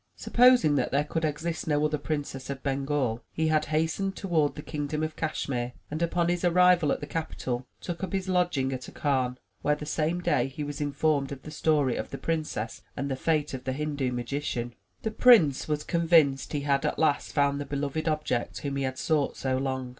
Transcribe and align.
Supposing 0.15 0.77
that 0.77 0.89
there 0.89 1.03
could 1.03 1.23
exist 1.23 1.67
no 1.67 1.85
other 1.85 1.99
Princess 1.99 2.49
of 2.49 2.63
Bengal, 2.63 3.21
he 3.31 3.49
had 3.49 3.65
hastened 3.65 4.15
toward 4.15 4.55
the 4.55 4.63
kingdom 4.63 5.03
of 5.03 5.15
Cashmere, 5.15 5.73
and 5.91 6.01
upon 6.01 6.27
his 6.27 6.43
arrival 6.43 6.91
at 6.91 7.01
the 7.01 7.05
capital, 7.05 7.67
took 7.81 8.03
up 8.03 8.11
his 8.11 8.27
lodging 8.27 8.73
at 8.73 8.87
a 8.87 8.91
khan, 8.91 9.37
where, 9.61 9.75
the 9.75 9.85
same 9.85 10.19
day, 10.19 10.47
he 10.47 10.63
was 10.63 10.81
informed 10.81 11.31
of 11.31 11.43
the 11.43 11.51
story 11.51 11.97
of 11.97 12.09
the 12.09 12.17
princess 12.17 12.81
and 12.97 13.11
the 13.11 13.15
fate 13.15 13.53
of 13.53 13.63
the 13.63 13.73
Hindu 13.73 14.11
magician. 14.11 14.73
The 15.03 15.11
prince 15.11 15.67
was 15.67 15.83
convinced 15.83 16.51
he 16.53 16.61
had 16.61 16.83
at 16.83 16.97
last 16.97 17.31
found 17.31 17.61
the 17.61 17.65
beloved 17.65 18.09
object 18.09 18.57
whom 18.61 18.77
he 18.77 18.83
had 18.85 18.97
sought 18.97 19.37
so 19.37 19.55
long. 19.59 19.89